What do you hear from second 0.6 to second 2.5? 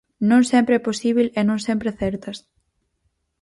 é posíbel e non sempre acertas.